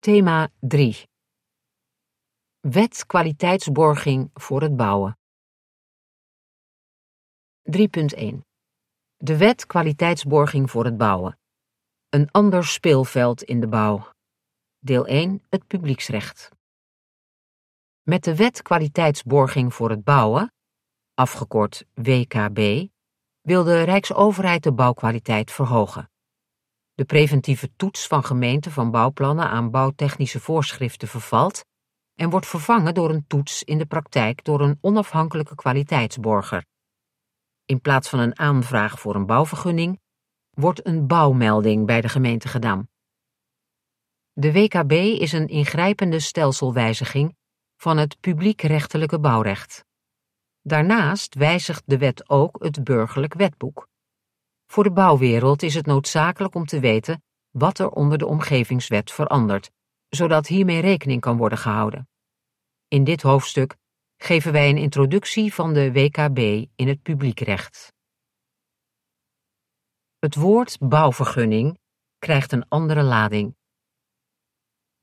Thema 0.00 0.48
3 0.60 1.08
Wet 2.60 3.06
kwaliteitsborging 3.06 4.30
voor 4.34 4.62
het 4.62 4.76
bouwen 4.76 5.18
3.1 7.62 8.38
De 9.16 9.36
wet 9.36 9.66
kwaliteitsborging 9.66 10.70
voor 10.70 10.84
het 10.84 10.96
bouwen. 10.96 11.38
Een 12.08 12.30
ander 12.30 12.64
speelveld 12.64 13.42
in 13.42 13.60
de 13.60 13.68
bouw. 13.68 14.10
Deel 14.78 15.06
1 15.06 15.42
Het 15.48 15.66
publieksrecht. 15.66 16.48
Met 18.02 18.24
de 18.24 18.36
wet 18.36 18.62
kwaliteitsborging 18.62 19.74
voor 19.74 19.90
het 19.90 20.04
bouwen, 20.04 20.52
afgekort 21.14 21.84
WKB, 21.94 22.88
wil 23.40 23.64
de 23.64 23.82
Rijksoverheid 23.82 24.62
de 24.62 24.72
bouwkwaliteit 24.72 25.50
verhogen. 25.50 26.10
De 27.00 27.06
preventieve 27.06 27.70
toets 27.76 28.06
van 28.06 28.24
gemeenten 28.24 28.72
van 28.72 28.90
bouwplannen 28.90 29.48
aan 29.48 29.70
bouwtechnische 29.70 30.40
voorschriften 30.40 31.08
vervalt 31.08 31.64
en 32.14 32.30
wordt 32.30 32.46
vervangen 32.46 32.94
door 32.94 33.10
een 33.10 33.26
toets 33.26 33.62
in 33.62 33.78
de 33.78 33.86
praktijk 33.86 34.44
door 34.44 34.60
een 34.60 34.78
onafhankelijke 34.80 35.54
kwaliteitsborger. 35.54 36.64
In 37.64 37.80
plaats 37.80 38.08
van 38.08 38.18
een 38.18 38.38
aanvraag 38.38 39.00
voor 39.00 39.14
een 39.14 39.26
bouwvergunning 39.26 40.00
wordt 40.50 40.86
een 40.86 41.06
bouwmelding 41.06 41.86
bij 41.86 42.00
de 42.00 42.08
gemeente 42.08 42.48
gedaan. 42.48 42.88
De 44.32 44.52
WKB 44.52 44.92
is 44.92 45.32
een 45.32 45.48
ingrijpende 45.48 46.20
stelselwijziging 46.20 47.36
van 47.76 47.96
het 47.96 48.20
publiekrechtelijke 48.20 49.20
bouwrecht. 49.20 49.84
Daarnaast 50.62 51.34
wijzigt 51.34 51.82
de 51.86 51.98
wet 51.98 52.28
ook 52.28 52.62
het 52.62 52.84
burgerlijk 52.84 53.34
wetboek. 53.34 53.89
Voor 54.70 54.84
de 54.84 54.92
bouwwereld 54.92 55.62
is 55.62 55.74
het 55.74 55.86
noodzakelijk 55.86 56.54
om 56.54 56.66
te 56.66 56.80
weten 56.80 57.24
wat 57.50 57.78
er 57.78 57.88
onder 57.88 58.18
de 58.18 58.26
omgevingswet 58.26 59.10
verandert, 59.12 59.70
zodat 60.08 60.46
hiermee 60.46 60.80
rekening 60.80 61.20
kan 61.20 61.36
worden 61.36 61.58
gehouden. 61.58 62.08
In 62.88 63.04
dit 63.04 63.22
hoofdstuk 63.22 63.76
geven 64.16 64.52
wij 64.52 64.68
een 64.68 64.76
introductie 64.76 65.54
van 65.54 65.74
de 65.74 65.92
WKB 65.92 66.38
in 66.76 66.88
het 66.88 67.02
publiekrecht. 67.02 67.92
Het 70.18 70.34
woord 70.34 70.78
bouwvergunning 70.78 71.78
krijgt 72.18 72.52
een 72.52 72.68
andere 72.68 73.02
lading. 73.02 73.56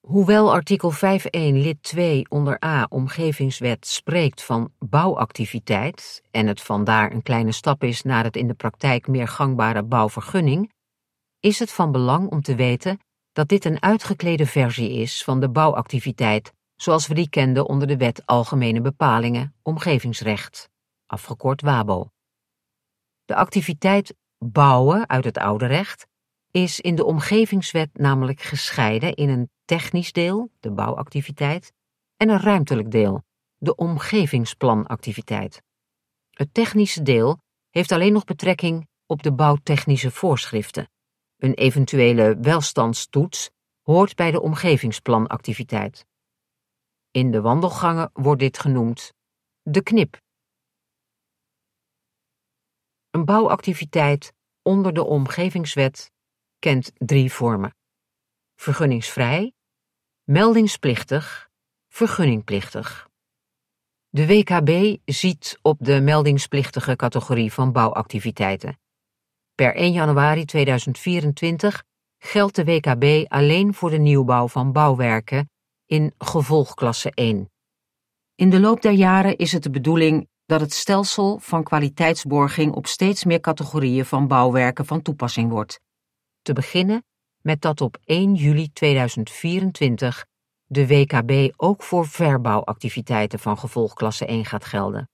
Hoewel 0.08 0.52
artikel 0.52 0.94
5.1 0.94 0.98
lid 1.32 1.84
2 1.84 2.26
onder 2.30 2.66
A 2.66 2.86
omgevingswet 2.90 3.88
spreekt 3.88 4.44
van 4.44 4.72
bouwactiviteit 4.80 6.22
en 6.32 6.48
het 6.48 6.62
vandaar 6.62 7.12
een 7.12 7.22
kleine 7.22 7.52
stap 7.52 7.84
is 7.84 8.02
naar 8.02 8.24
het 8.24 8.36
in 8.36 8.48
de 8.48 8.54
praktijk 8.54 9.08
meer 9.08 9.28
gangbare 9.28 9.84
bouwvergunning, 9.84 10.72
is 11.40 11.60
het 11.60 11.72
van 11.72 11.92
belang 11.92 12.30
om 12.30 12.42
te 12.42 12.56
weten 12.56 13.00
dat 13.32 13.48
dit 13.48 13.66
een 13.66 13.82
uitgeklede 13.82 14.46
versie 14.46 14.92
is 14.92 15.24
van 15.24 15.40
de 15.40 15.50
bouwactiviteit 15.50 16.54
zoals 16.76 17.08
we 17.08 17.14
die 17.14 17.30
kenden 17.30 17.68
onder 17.68 17.88
de 17.88 17.98
Wet 17.98 18.26
Algemene 18.26 18.82
Bepalingen 18.82 19.56
Omgevingsrecht, 19.62 20.70
afgekort 21.06 21.62
WABO. 21.62 22.10
De 23.26 23.36
activiteit 23.36 24.16
bouwen 24.38 25.10
uit 25.10 25.24
het 25.24 25.38
oude 25.38 25.66
recht 25.66 26.08
is 26.52 26.80
in 26.80 26.96
de 26.96 27.06
omgevingswet 27.06 27.98
namelijk 27.98 28.42
gescheiden 28.42 29.14
in 29.14 29.30
een 29.30 29.50
technisch 29.66 30.12
deel, 30.12 30.52
de 30.60 30.72
bouwactiviteit, 30.72 31.74
en 32.18 32.30
een 32.30 32.40
ruimtelijk 32.40 32.92
deel, 32.92 33.24
de 33.58 33.76
omgevingsplanactiviteit. 33.76 35.62
Het 36.30 36.54
technische 36.54 37.02
deel 37.02 37.42
heeft 37.70 37.92
alleen 37.92 38.14
nog 38.14 38.24
betrekking 38.24 38.88
op 39.06 39.24
de 39.24 39.34
bouwtechnische 39.34 40.12
voorschriften. 40.12 40.90
Een 41.38 41.54
eventuele 41.54 42.38
welstandstoets 42.42 43.50
hoort 43.82 44.16
bij 44.16 44.32
de 44.32 44.42
omgevingsplanactiviteit. 44.42 46.06
In 47.12 47.32
de 47.32 47.42
wandelgangen 47.42 48.10
wordt 48.14 48.40
dit 48.40 48.60
genoemd 48.60 49.14
de 49.62 49.84
knip. 49.84 50.22
Een 53.10 53.26
bouwactiviteit 53.26 54.34
onder 54.62 54.94
de 54.94 55.04
omgevingswet 55.04 56.12
kent 56.60 56.92
drie 56.96 57.32
vormen: 57.34 57.76
vergunningsvrij, 58.56 59.54
meldingsplichtig, 60.24 61.50
vergunningplichtig. 61.90 63.10
De 64.10 64.28
WKB 64.28 64.98
ziet 65.06 65.60
op 65.62 65.78
de 65.80 66.02
meldingsplichtige 66.02 66.96
categorie 66.96 67.54
van 67.54 67.72
bouwactiviteiten. 67.72 68.80
Per 69.56 69.76
1 69.76 69.92
januari 69.92 70.46
2024 70.46 71.84
geldt 72.18 72.56
de 72.56 72.64
WKB 72.64 73.32
alleen 73.32 73.74
voor 73.74 73.90
de 73.90 73.98
nieuwbouw 73.98 74.48
van 74.48 74.72
bouwwerken 74.72 75.50
in 75.86 76.14
gevolgklasse 76.18 77.12
1. 77.12 77.52
In 78.36 78.50
de 78.50 78.60
loop 78.60 78.82
der 78.82 78.92
jaren 78.92 79.38
is 79.38 79.52
het 79.52 79.64
de 79.64 79.70
bedoeling 79.70 80.30
dat 80.46 80.62
het 80.62 80.74
stelsel 80.74 81.40
van 81.40 81.64
kwaliteitsborging 81.64 82.74
op 82.74 82.88
steeds 82.88 83.24
meer 83.24 83.40
categorieën 83.40 84.06
van 84.06 84.28
bouwwerken 84.28 84.86
van 84.86 85.02
toepassing 85.02 85.50
wordt. 85.50 85.80
Te 86.48 86.54
beginnen 86.54 87.06
met 87.42 87.62
dat 87.62 87.82
op 87.82 87.98
1 88.04 88.36
juli 88.36 88.74
2024 88.74 90.26
de 90.66 90.88
WKB 90.88 91.54
ook 91.56 91.84
voor 91.84 92.08
verbouwactiviteiten 92.08 93.40
van 93.40 93.58
gevolgklasse 93.58 94.26
1 94.26 94.46
gaat 94.46 94.66
gelden. 94.66 95.10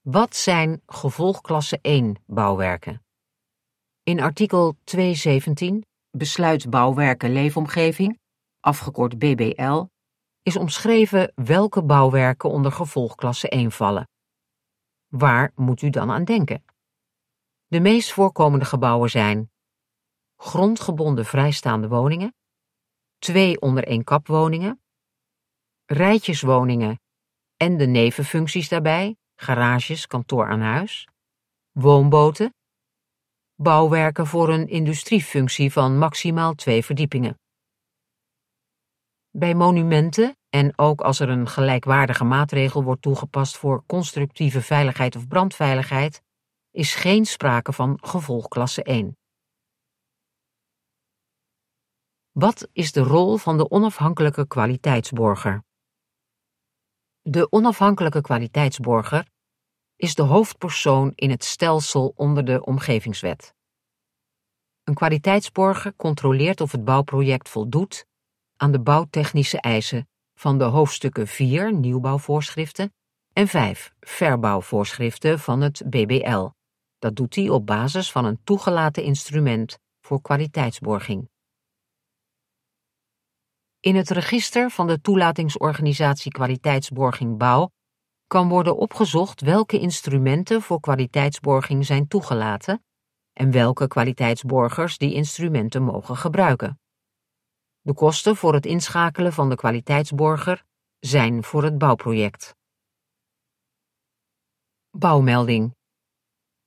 Wat 0.00 0.36
zijn 0.36 0.82
gevolgklasse 0.86 1.78
1 1.82 2.22
bouwwerken? 2.26 3.02
In 4.02 4.20
artikel 4.20 4.76
217 4.84 5.84
Besluit 6.10 6.70
bouwwerken 6.70 7.32
leefomgeving 7.32 8.18
afgekort 8.60 9.18
BBL, 9.18 9.84
is 10.42 10.56
omschreven 10.56 11.32
welke 11.34 11.84
bouwwerken 11.84 12.50
onder 12.50 12.72
gevolgklasse 12.72 13.48
1 13.48 13.72
vallen. 13.72 14.08
Waar 15.08 15.52
moet 15.54 15.82
u 15.82 15.90
dan 15.90 16.10
aan 16.10 16.24
denken? 16.24 16.64
De 17.66 17.80
meest 17.80 18.12
voorkomende 18.12 18.64
gebouwen 18.64 19.10
zijn 19.10 19.51
grondgebonden 20.42 21.24
vrijstaande 21.24 21.88
woningen, 21.88 22.34
twee 23.18 23.60
onder 23.60 23.84
één 23.84 24.04
kap 24.04 24.26
woningen, 24.26 24.82
rijtjeswoningen 25.84 27.00
en 27.56 27.76
de 27.76 27.86
nevenfuncties 27.86 28.68
daarbij, 28.68 29.16
garages, 29.34 30.06
kantoor 30.06 30.48
aan 30.48 30.60
huis, 30.60 31.08
woonboten, 31.70 32.54
bouwwerken 33.54 34.26
voor 34.26 34.48
een 34.48 34.68
industriefunctie 34.68 35.72
van 35.72 35.98
maximaal 35.98 36.54
twee 36.54 36.84
verdiepingen. 36.84 37.38
Bij 39.30 39.54
monumenten 39.54 40.36
en 40.48 40.78
ook 40.78 41.00
als 41.00 41.20
er 41.20 41.28
een 41.28 41.48
gelijkwaardige 41.48 42.24
maatregel 42.24 42.82
wordt 42.84 43.02
toegepast 43.02 43.56
voor 43.56 43.84
constructieve 43.86 44.62
veiligheid 44.62 45.16
of 45.16 45.28
brandveiligheid, 45.28 46.22
is 46.70 46.94
geen 46.94 47.24
sprake 47.26 47.72
van 47.72 47.98
gevolgklasse 48.00 48.82
1. 48.82 49.16
Wat 52.32 52.68
is 52.72 52.92
de 52.92 53.00
rol 53.00 53.36
van 53.36 53.56
de 53.56 53.70
onafhankelijke 53.70 54.46
kwaliteitsborger? 54.46 55.64
De 57.20 57.50
onafhankelijke 57.50 58.20
kwaliteitsborger 58.20 59.26
is 59.96 60.14
de 60.14 60.22
hoofdpersoon 60.22 61.12
in 61.14 61.30
het 61.30 61.44
stelsel 61.44 62.12
onder 62.16 62.44
de 62.44 62.64
omgevingswet. 62.64 63.54
Een 64.84 64.94
kwaliteitsborger 64.94 65.96
controleert 65.96 66.60
of 66.60 66.72
het 66.72 66.84
bouwproject 66.84 67.48
voldoet 67.48 68.06
aan 68.56 68.72
de 68.72 68.80
bouwtechnische 68.80 69.60
eisen 69.60 70.08
van 70.34 70.58
de 70.58 70.64
hoofdstukken 70.64 71.26
4 71.26 71.74
nieuwbouwvoorschriften 71.74 72.94
en 73.32 73.48
5 73.48 73.94
verbouwvoorschriften 74.00 75.38
van 75.38 75.60
het 75.60 75.82
BBL. 75.86 76.48
Dat 76.98 77.16
doet 77.16 77.34
hij 77.34 77.48
op 77.48 77.66
basis 77.66 78.12
van 78.12 78.24
een 78.24 78.40
toegelaten 78.44 79.02
instrument 79.02 79.78
voor 80.00 80.20
kwaliteitsborging. 80.20 81.30
In 83.82 83.96
het 83.96 84.10
register 84.10 84.70
van 84.70 84.86
de 84.86 85.00
toelatingsorganisatie 85.00 86.32
Kwaliteitsborging 86.32 87.38
Bouw 87.38 87.70
kan 88.26 88.48
worden 88.48 88.76
opgezocht 88.76 89.40
welke 89.40 89.78
instrumenten 89.78 90.62
voor 90.62 90.80
kwaliteitsborging 90.80 91.86
zijn 91.86 92.08
toegelaten 92.08 92.84
en 93.32 93.50
welke 93.50 93.88
kwaliteitsborgers 93.88 94.98
die 94.98 95.14
instrumenten 95.14 95.82
mogen 95.82 96.16
gebruiken. 96.16 96.80
De 97.80 97.94
kosten 97.94 98.36
voor 98.36 98.54
het 98.54 98.66
inschakelen 98.66 99.32
van 99.32 99.48
de 99.48 99.54
kwaliteitsborger 99.54 100.64
zijn 100.98 101.44
voor 101.44 101.62
het 101.62 101.78
bouwproject. 101.78 102.54
Bouwmelding. 104.90 105.74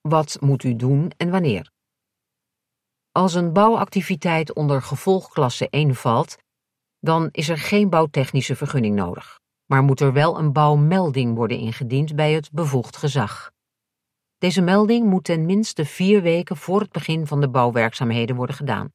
Wat 0.02 0.42
moet 0.42 0.64
u 0.64 0.76
doen 0.76 1.12
en 1.18 1.30
wanneer? 1.30 1.72
Als 3.12 3.34
een 3.34 3.54
bouwactiviteit 3.54 4.54
onder 4.54 4.82
gevolgklasse 4.82 5.70
1 5.70 5.96
valt, 5.96 6.44
dan 7.06 7.30
is 7.32 7.50
er 7.50 7.58
geen 7.58 7.90
bouwtechnische 7.90 8.56
vergunning 8.56 8.96
nodig, 8.96 9.40
maar 9.66 9.84
moet 9.84 10.00
er 10.00 10.14
wel 10.14 10.40
een 10.40 10.54
bouwmelding 10.54 11.36
worden 11.36 11.58
ingediend 11.58 12.16
bij 12.16 12.34
het 12.34 12.52
bevoegd 12.52 12.98
gezag. 12.98 13.52
Deze 14.38 14.62
melding 14.62 15.06
moet 15.06 15.24
ten 15.24 15.46
minste 15.46 15.86
vier 15.86 16.22
weken 16.22 16.58
voor 16.58 16.80
het 16.80 16.92
begin 16.92 17.28
van 17.28 17.42
de 17.42 17.50
bouwwerkzaamheden 17.50 18.36
worden 18.36 18.56
gedaan. 18.56 18.94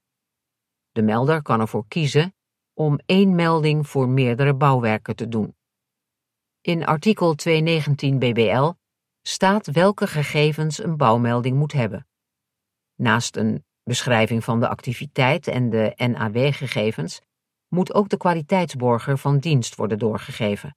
De 0.93 1.03
melder 1.03 1.43
kan 1.43 1.61
ervoor 1.61 1.85
kiezen 1.89 2.35
om 2.75 2.99
één 3.07 3.35
melding 3.35 3.89
voor 3.89 4.09
meerdere 4.09 4.55
bouwwerken 4.55 5.17
te 5.17 5.29
doen. 5.29 5.57
In 6.61 6.87
artikel 6.87 7.35
219 7.35 8.19
BBL 8.19 8.71
staat 9.23 9.67
welke 9.67 10.07
gegevens 10.07 10.83
een 10.83 10.97
bouwmelding 10.97 11.57
moet 11.57 11.73
hebben. 11.73 12.07
Naast 12.95 13.37
een 13.37 13.65
beschrijving 13.83 14.45
van 14.45 14.61
de 14.61 14.69
activiteit 14.69 15.47
en 15.47 15.71
de 15.71 15.93
NAW-gegevens 15.97 17.21
moet 17.71 17.95
ook 17.95 18.09
de 18.09 18.17
kwaliteitsborger 18.17 19.19
van 19.19 19.39
dienst 19.39 19.75
worden 19.75 19.99
doorgegeven. 19.99 20.77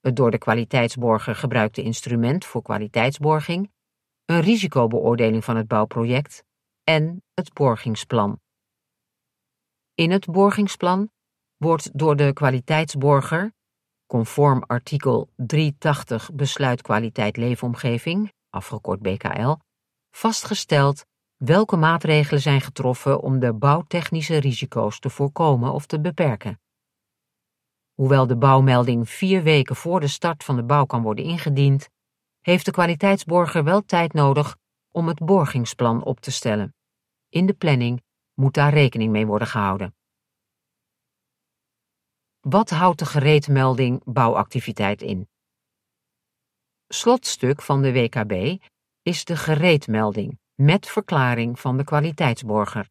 Het 0.00 0.16
door 0.16 0.30
de 0.30 0.38
kwaliteitsborger 0.38 1.36
gebruikte 1.36 1.82
instrument 1.82 2.44
voor 2.44 2.62
kwaliteitsborging, 2.62 3.72
een 4.24 4.40
risicobeoordeling 4.40 5.44
van 5.44 5.56
het 5.56 5.68
bouwproject 5.68 6.44
en 6.82 7.22
het 7.34 7.52
borgingsplan. 7.52 8.40
In 9.94 10.10
het 10.10 10.26
borgingsplan 10.26 11.10
wordt 11.56 11.98
door 11.98 12.16
de 12.16 12.32
kwaliteitsborger, 12.32 13.52
conform 14.06 14.62
artikel 14.66 15.28
380 15.36 16.32
Besluit 16.32 16.82
Kwaliteit 16.82 17.36
Leefomgeving, 17.36 18.32
afgekort 18.50 19.00
BKL, 19.00 19.54
vastgesteld 20.10 21.04
welke 21.36 21.76
maatregelen 21.76 22.42
zijn 22.42 22.60
getroffen 22.60 23.20
om 23.20 23.38
de 23.38 23.52
bouwtechnische 23.52 24.36
risico's 24.36 24.98
te 24.98 25.10
voorkomen 25.10 25.72
of 25.72 25.86
te 25.86 26.00
beperken. 26.00 26.60
Hoewel 27.94 28.26
de 28.26 28.36
bouwmelding 28.36 29.08
vier 29.08 29.42
weken 29.42 29.76
voor 29.76 30.00
de 30.00 30.08
start 30.08 30.44
van 30.44 30.56
de 30.56 30.64
bouw 30.64 30.84
kan 30.84 31.02
worden 31.02 31.24
ingediend, 31.24 31.88
heeft 32.40 32.64
de 32.64 32.70
kwaliteitsborger 32.70 33.64
wel 33.64 33.84
tijd 33.84 34.12
nodig 34.12 34.56
om 34.90 35.08
het 35.08 35.18
borgingsplan 35.18 36.04
op 36.04 36.20
te 36.20 36.30
stellen. 36.30 36.74
In 37.28 37.46
de 37.46 37.54
planning 37.54 38.02
moet 38.34 38.54
daar 38.54 38.72
rekening 38.72 39.10
mee 39.10 39.26
worden 39.26 39.48
gehouden. 39.48 39.94
Wat 42.40 42.70
houdt 42.70 42.98
de 42.98 43.06
gereedmelding 43.06 44.02
bouwactiviteit 44.04 45.02
in? 45.02 45.28
Slotstuk 46.88 47.62
van 47.62 47.82
de 47.82 47.92
WKB 47.92 48.62
is 49.02 49.24
de 49.24 49.36
gereedmelding 49.36 50.38
met 50.54 50.88
verklaring 50.88 51.60
van 51.60 51.76
de 51.76 51.84
kwaliteitsborger. 51.84 52.88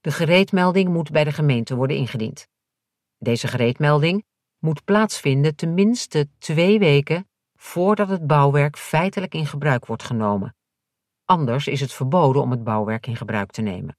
De 0.00 0.10
gereedmelding 0.10 0.88
moet 0.88 1.10
bij 1.10 1.24
de 1.24 1.32
gemeente 1.32 1.74
worden 1.74 1.96
ingediend. 1.96 2.48
Deze 3.18 3.48
gereedmelding 3.48 4.24
moet 4.58 4.84
plaatsvinden 4.84 5.56
tenminste 5.56 6.28
twee 6.38 6.78
weken 6.78 7.28
voordat 7.54 8.08
het 8.08 8.26
bouwwerk 8.26 8.76
feitelijk 8.76 9.34
in 9.34 9.46
gebruik 9.46 9.86
wordt 9.86 10.02
genomen. 10.02 10.56
Anders 11.24 11.66
is 11.66 11.80
het 11.80 11.92
verboden 11.92 12.42
om 12.42 12.50
het 12.50 12.64
bouwwerk 12.64 13.06
in 13.06 13.16
gebruik 13.16 13.50
te 13.50 13.62
nemen. 13.62 13.96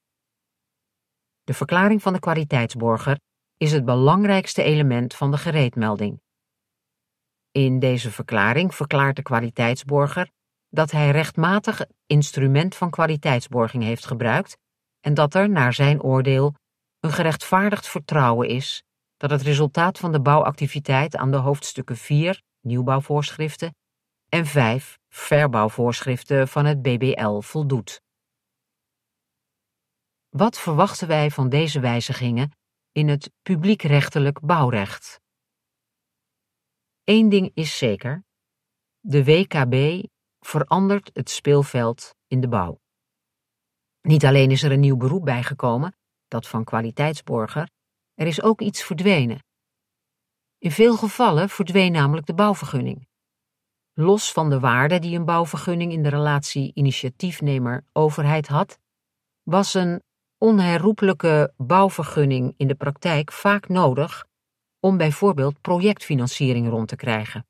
De 1.43 1.53
verklaring 1.53 2.01
van 2.01 2.13
de 2.13 2.19
kwaliteitsborger 2.19 3.19
is 3.57 3.71
het 3.71 3.85
belangrijkste 3.85 4.63
element 4.63 5.15
van 5.15 5.31
de 5.31 5.37
gereedmelding. 5.37 6.21
In 7.51 7.79
deze 7.79 8.11
verklaring 8.11 8.75
verklaart 8.75 9.15
de 9.15 9.21
kwaliteitsborger 9.21 10.31
dat 10.75 10.91
hij 10.91 11.11
rechtmatig 11.11 11.85
instrument 12.05 12.75
van 12.75 12.89
kwaliteitsborging 12.89 13.83
heeft 13.83 14.05
gebruikt 14.05 14.57
en 14.99 15.13
dat 15.13 15.33
er, 15.33 15.49
naar 15.49 15.73
zijn 15.73 16.01
oordeel, 16.01 16.55
een 16.99 17.11
gerechtvaardigd 17.11 17.87
vertrouwen 17.87 18.47
is 18.47 18.83
dat 19.17 19.29
het 19.29 19.41
resultaat 19.41 19.99
van 19.99 20.11
de 20.11 20.21
bouwactiviteit 20.21 21.15
aan 21.15 21.31
de 21.31 21.37
hoofdstukken 21.37 21.97
4, 21.97 22.41
nieuwbouwvoorschriften, 22.61 23.75
en 24.29 24.45
5, 24.45 24.97
verbouwvoorschriften 25.09 26.47
van 26.47 26.65
het 26.65 26.81
BBL 26.81 27.39
voldoet. 27.39 28.01
Wat 30.29 30.59
verwachten 30.59 31.07
wij 31.07 31.31
van 31.31 31.49
deze 31.49 31.79
wijzigingen 31.79 32.51
in 32.91 33.07
het 33.07 33.31
publiekrechtelijk 33.41 34.39
bouwrecht? 34.39 35.19
Eén 37.03 37.29
ding 37.29 37.51
is 37.53 37.77
zeker: 37.77 38.23
de 38.99 39.23
WKB 39.23 40.05
verandert 40.45 41.09
het 41.13 41.29
speelveld 41.29 42.15
in 42.27 42.41
de 42.41 42.47
bouw. 42.47 42.79
Niet 44.01 44.25
alleen 44.25 44.51
is 44.51 44.63
er 44.63 44.71
een 44.71 44.79
nieuw 44.79 44.97
beroep 44.97 45.25
bijgekomen, 45.25 45.95
dat 46.27 46.47
van 46.47 46.63
kwaliteitsborger, 46.63 47.69
er 48.13 48.27
is 48.27 48.41
ook 48.41 48.61
iets 48.61 48.83
verdwenen. 48.83 49.43
In 50.57 50.71
veel 50.71 50.97
gevallen 50.97 51.49
verdween 51.49 51.91
namelijk 51.91 52.27
de 52.27 52.33
bouwvergunning. 52.33 53.07
Los 53.93 54.31
van 54.31 54.49
de 54.49 54.59
waarde 54.59 54.99
die 54.99 55.17
een 55.17 55.25
bouwvergunning 55.25 55.91
in 55.91 56.03
de 56.03 56.09
relatie 56.09 56.71
initiatiefnemer-overheid 56.73 58.47
had, 58.47 58.79
was 59.43 59.73
een 59.73 60.03
onherroepelijke 60.37 61.53
bouwvergunning 61.57 62.53
in 62.57 62.67
de 62.67 62.75
praktijk 62.75 63.31
vaak 63.31 63.67
nodig 63.67 64.25
om 64.79 64.97
bijvoorbeeld 64.97 65.61
projectfinanciering 65.61 66.69
rond 66.69 66.87
te 66.87 66.95
krijgen. 66.95 67.45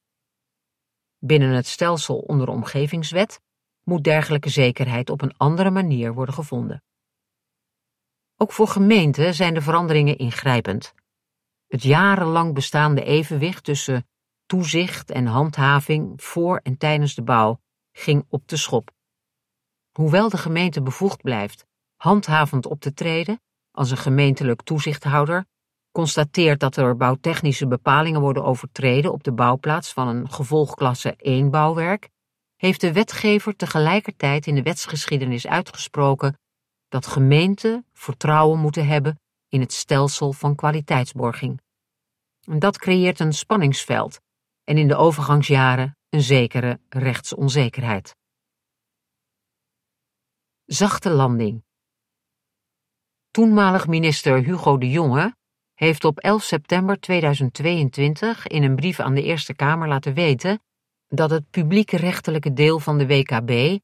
Binnen 1.19 1.50
het 1.50 1.67
stelsel 1.67 2.17
onder 2.17 2.45
de 2.45 2.51
omgevingswet 2.51 3.41
moet 3.83 4.03
dergelijke 4.03 4.50
zekerheid 4.50 5.09
op 5.09 5.21
een 5.21 5.38
andere 5.38 5.71
manier 5.71 6.13
worden 6.13 6.35
gevonden. 6.35 6.83
Ook 8.38 8.51
voor 8.51 8.67
gemeenten 8.67 9.33
zijn 9.33 9.53
de 9.53 9.62
veranderingen 9.62 10.17
ingrijpend. 10.17 10.94
Het 11.67 11.83
jarenlang 11.83 12.53
bestaande 12.53 13.03
evenwicht 13.03 13.63
tussen 13.63 14.07
toezicht 14.45 15.12
en 15.12 15.25
handhaving 15.25 16.23
voor 16.23 16.59
en 16.63 16.77
tijdens 16.77 17.15
de 17.15 17.23
bouw 17.23 17.59
ging 17.91 18.25
op 18.29 18.47
de 18.47 18.57
schop. 18.57 18.91
Hoewel 19.91 20.29
de 20.29 20.38
gemeente 20.38 20.81
bevoegd 20.81 21.21
blijft 21.21 21.65
handhavend 21.95 22.65
op 22.65 22.79
te 22.79 22.94
treden 22.94 23.41
als 23.71 23.91
een 23.91 23.97
gemeentelijk 23.97 24.61
toezichthouder, 24.61 25.45
constateert 25.95 26.59
dat 26.59 26.77
er 26.77 26.97
bouwtechnische 26.97 27.68
bepalingen 27.68 28.21
worden 28.21 28.44
overtreden 28.44 29.12
op 29.12 29.24
de 29.24 29.33
bouwplaats 29.33 29.94
van 29.94 30.07
een 30.07 30.30
gevolgklasse 30.30 31.15
1 31.15 31.50
bouwwerk, 31.50 32.09
heeft 32.56 32.81
de 32.81 32.94
wetgever 32.94 33.56
tegelijkertijd 33.56 34.47
in 34.47 34.56
de 34.56 34.62
wetsgeschiedenis 34.62 35.47
uitgesproken 35.47 36.38
dat 36.88 37.07
gemeenten 37.07 37.86
vertrouwen 37.94 38.59
moeten 38.59 38.88
hebben 38.88 39.19
in 39.47 39.59
het 39.59 39.74
stelsel 39.74 40.33
van 40.33 40.56
kwaliteitsborging. 40.56 41.62
Dat 42.39 42.77
creëert 42.77 43.19
een 43.19 43.33
spanningsveld 43.33 44.19
en 44.63 44.77
in 44.77 44.88
de 44.88 44.95
overgangsjaren 44.95 45.97
een 46.09 46.21
zekere 46.21 46.80
rechtsonzekerheid. 46.89 48.15
Zachte 50.65 51.09
landing. 51.09 51.63
Toenmalig 53.31 53.88
minister 53.88 54.44
Hugo 54.44 54.77
de 54.77 54.89
Jonge 54.89 55.36
heeft 55.75 56.04
op 56.04 56.19
11 56.19 56.44
september 56.44 57.00
2022 57.00 58.47
in 58.47 58.64
een 58.64 58.76
brief 58.76 58.99
aan 58.99 59.14
de 59.14 59.23
Eerste 59.23 59.54
Kamer 59.54 59.88
laten 59.88 60.14
weten 60.14 60.59
dat 61.07 61.30
het 61.30 61.49
publieke 61.49 61.97
rechtelijke 61.97 62.54
deel 62.54 62.80
van 62.80 62.97
de 62.97 63.07
WKB 63.07 63.80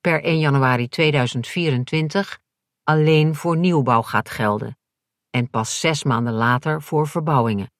per 0.00 0.22
1 0.22 0.38
januari 0.38 0.88
2024 0.88 2.38
alleen 2.82 3.34
voor 3.34 3.56
nieuwbouw 3.56 4.02
gaat 4.02 4.30
gelden 4.30 4.78
en 5.30 5.50
pas 5.50 5.80
zes 5.80 6.04
maanden 6.04 6.32
later 6.32 6.82
voor 6.82 7.08
verbouwingen. 7.08 7.70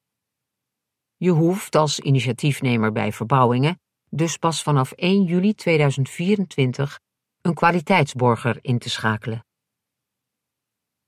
Je 1.16 1.30
hoeft 1.30 1.76
als 1.76 2.00
initiatiefnemer 2.00 2.92
bij 2.92 3.12
verbouwingen 3.12 3.80
dus 4.10 4.36
pas 4.36 4.62
vanaf 4.62 4.92
1 4.92 5.24
juli 5.24 5.54
2024 5.54 7.00
een 7.40 7.54
kwaliteitsborger 7.54 8.58
in 8.60 8.78
te 8.78 8.90
schakelen. 8.90 9.46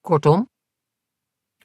Kortom, 0.01 0.51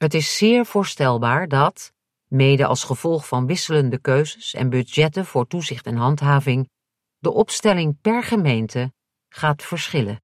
het 0.04 0.14
is 0.14 0.38
zeer 0.38 0.66
voorstelbaar 0.66 1.48
dat, 1.48 1.94
mede 2.28 2.66
als 2.66 2.84
gevolg 2.84 3.28
van 3.28 3.46
wisselende 3.46 3.98
keuzes 3.98 4.54
en 4.54 4.70
budgetten 4.70 5.26
voor 5.26 5.48
toezicht 5.48 5.86
en 5.86 5.96
handhaving, 5.96 6.70
de 7.18 7.32
opstelling 7.32 8.02
per 8.02 8.24
gemeente 8.24 8.94
gaat 9.30 9.64
verschillen. 9.64 10.22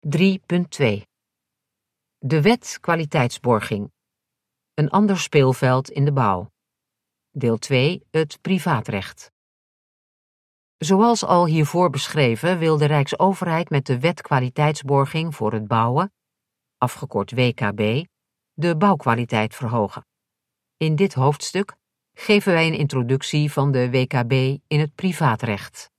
3.2 0.00 1.02
De 2.18 2.42
wet 2.42 2.78
kwaliteitsborging. 2.80 3.92
Een 4.74 4.90
ander 4.90 5.18
speelveld 5.18 5.90
in 5.90 6.04
de 6.04 6.12
bouw. 6.12 6.50
Deel 7.30 7.58
2 7.58 8.06
Het 8.10 8.40
privaatrecht. 8.40 9.30
Zoals 10.78 11.24
al 11.24 11.46
hiervoor 11.46 11.90
beschreven 11.90 12.58
wil 12.58 12.76
de 12.76 12.84
Rijksoverheid 12.84 13.70
met 13.70 13.86
de 13.86 14.00
wet 14.00 14.20
kwaliteitsborging 14.22 15.34
voor 15.34 15.52
het 15.52 15.66
bouwen, 15.66 16.12
afgekort 16.78 17.30
WKB, 17.30 18.04
de 18.52 18.76
bouwkwaliteit 18.76 19.54
verhogen. 19.54 20.06
In 20.76 20.96
dit 20.96 21.14
hoofdstuk 21.14 21.76
geven 22.12 22.52
wij 22.52 22.66
een 22.66 22.78
introductie 22.78 23.52
van 23.52 23.72
de 23.72 23.90
WKB 23.90 24.32
in 24.66 24.80
het 24.80 24.94
privaatrecht. 24.94 25.90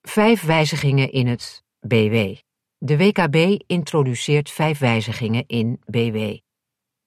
Vijf 0.00 0.42
wijzigingen 0.42 1.12
in 1.12 1.26
het 1.26 1.64
BW. 1.80 2.36
De 2.78 2.96
WKB 2.96 3.62
introduceert 3.66 4.50
vijf 4.50 4.78
wijzigingen 4.78 5.46
in 5.46 5.80
BW. 5.84 6.38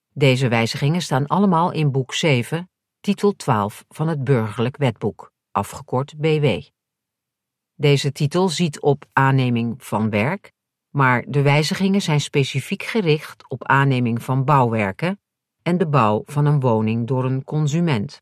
Deze 0.10 0.48
wijzigingen 0.48 1.02
staan 1.02 1.28
allemaal 1.28 1.72
in 1.72 1.92
boek 1.92 2.14
7, 2.14 2.70
titel 3.00 3.36
12 3.36 3.86
van 3.88 4.08
het 4.08 4.24
Burgerlijk 4.24 4.78
Wetboek, 4.78 5.32
afgekort 5.52 6.18
BW. 6.18 6.62
Deze 7.74 8.12
titel 8.12 8.50
ziet 8.50 8.80
op 8.80 9.06
aanneming 9.14 9.84
van 9.84 10.10
werk, 10.10 10.52
maar 10.96 11.26
de 11.28 11.42
wijzigingen 11.42 12.02
zijn 12.02 12.22
specifiek 12.22 12.84
gericht 12.84 13.50
op 13.50 13.64
aanneming 13.68 14.24
van 14.24 14.44
bouwwerken 14.44 15.20
en 15.62 15.78
de 15.78 15.88
bouw 15.88 16.24
van 16.26 16.46
een 16.46 16.60
woning 16.60 17.08
door 17.08 17.26
een 17.26 17.44
consument. 17.44 18.22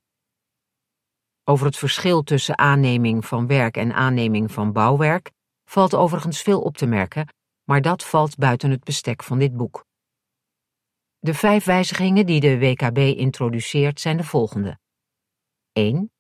Over 1.43 1.65
het 1.65 1.77
verschil 1.77 2.23
tussen 2.23 2.57
aanneming 2.57 3.25
van 3.25 3.47
werk 3.47 3.77
en 3.77 3.93
aanneming 3.93 4.51
van 4.51 4.71
bouwwerk 4.71 5.31
valt 5.69 5.95
overigens 5.95 6.41
veel 6.41 6.61
op 6.61 6.77
te 6.77 6.85
merken, 6.85 7.27
maar 7.63 7.81
dat 7.81 8.03
valt 8.03 8.37
buiten 8.37 8.71
het 8.71 8.83
bestek 8.83 9.23
van 9.23 9.39
dit 9.39 9.57
boek. 9.57 9.85
De 11.19 11.33
vijf 11.33 11.65
wijzigingen 11.65 12.25
die 12.25 12.39
de 12.39 12.59
WKB 12.59 12.97
introduceert 12.97 13.99
zijn 13.99 14.17
de 14.17 14.23
volgende. 14.23 14.79
1. 15.71 16.11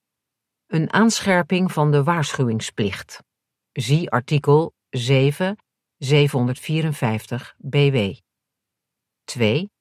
Een 0.67 0.93
aanscherping 0.93 1.71
van 1.71 1.91
de 1.91 2.03
waarschuwingsplicht. 2.03 3.23
Zie 3.71 4.09
artikel 4.09 4.73
7 4.89 5.57
754 6.03 7.55
BW. 7.57 8.13
2. 9.23 9.71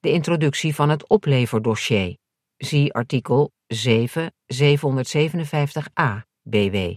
De 0.00 0.12
introductie 0.12 0.74
van 0.74 0.88
het 0.88 1.08
opleverdossier. 1.08 2.16
Zie 2.56 2.92
artikel 2.92 3.52
7 3.66 4.34
757a 4.54 6.26
BW. 6.42 6.94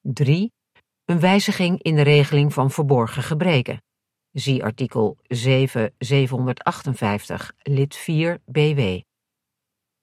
3. 0.00 0.52
Een 1.04 1.20
wijziging 1.20 1.82
in 1.82 1.94
de 1.94 2.02
regeling 2.02 2.52
van 2.52 2.70
verborgen 2.70 3.22
gebreken. 3.22 3.82
Zie 4.30 4.64
artikel 4.64 5.18
7 5.22 5.94
758 5.98 7.52
lid 7.62 7.96
4 7.96 8.42
BW. 8.44 9.00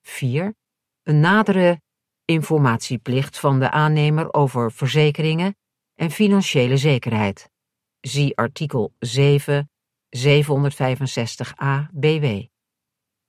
4. 0.02 0.56
Een 1.04 1.20
nadere 1.20 1.82
informatieplicht 2.26 3.40
van 3.40 3.60
de 3.60 3.72
aannemer 3.72 4.34
over 4.34 4.72
verzekeringen 4.72 5.56
en 5.96 6.12
financiële 6.12 6.78
zekerheid. 6.78 7.56
Zie 8.02 8.38
artikel 8.38 8.94
7 9.00 9.72
765a 10.18 11.92
BW. 11.92 12.46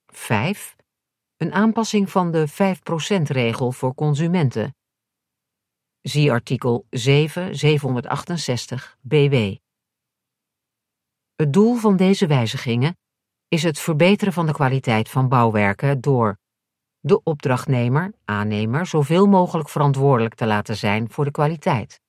5. 0.06 0.76
Een 1.36 1.52
aanpassing 1.52 2.10
van 2.10 2.30
de 2.30 2.48
5%-regel 2.48 3.72
voor 3.72 3.94
consumenten. 3.94 4.76
Zie 6.00 6.32
artikel 6.32 6.86
7 6.90 7.56
768 7.56 8.98
BW. 9.00 9.56
Het 11.34 11.52
doel 11.52 11.76
van 11.76 11.96
deze 11.96 12.26
wijzigingen 12.26 12.98
is 13.48 13.62
het 13.62 13.78
verbeteren 13.78 14.32
van 14.32 14.46
de 14.46 14.52
kwaliteit 14.52 15.08
van 15.08 15.28
bouwwerken 15.28 16.00
door 16.00 16.38
de 17.00 17.22
opdrachtnemer, 17.22 18.12
aannemer, 18.24 18.86
zoveel 18.86 19.26
mogelijk 19.26 19.68
verantwoordelijk 19.68 20.34
te 20.34 20.46
laten 20.46 20.76
zijn 20.76 21.10
voor 21.10 21.24
de 21.24 21.30
kwaliteit. 21.30 22.00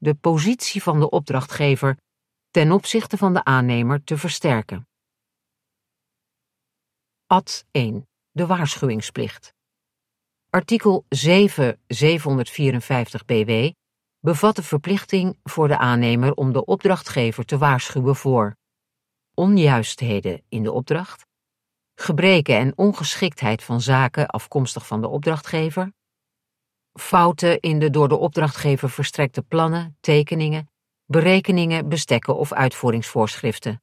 De 0.00 0.14
positie 0.14 0.82
van 0.82 1.00
de 1.00 1.10
opdrachtgever 1.10 1.96
ten 2.50 2.72
opzichte 2.72 3.16
van 3.16 3.34
de 3.34 3.44
aannemer 3.44 4.04
te 4.04 4.18
versterken. 4.18 4.88
Ad 7.26 7.66
1. 7.70 8.08
De 8.30 8.46
waarschuwingsplicht. 8.46 9.54
Artikel 10.50 11.04
7 11.08 11.80
754 11.86 13.24
BW 13.24 13.70
bevat 14.18 14.56
de 14.56 14.62
verplichting 14.62 15.38
voor 15.42 15.68
de 15.68 15.78
aannemer 15.78 16.34
om 16.34 16.52
de 16.52 16.64
opdrachtgever 16.64 17.44
te 17.44 17.58
waarschuwen 17.58 18.16
voor 18.16 18.56
onjuistheden 19.34 20.42
in 20.48 20.62
de 20.62 20.72
opdracht, 20.72 21.26
gebreken 21.94 22.56
en 22.56 22.78
ongeschiktheid 22.78 23.62
van 23.62 23.80
zaken 23.80 24.26
afkomstig 24.26 24.86
van 24.86 25.00
de 25.00 25.08
opdrachtgever, 25.08 25.92
fouten 26.98 27.60
in 27.60 27.78
de 27.78 27.90
door 27.90 28.08
de 28.08 28.16
opdrachtgever 28.16 28.90
verstrekte 28.90 29.42
plannen, 29.42 29.96
tekeningen, 30.00 30.70
berekeningen, 31.04 31.88
bestekken 31.88 32.36
of 32.36 32.52
uitvoeringsvoorschriften. 32.52 33.82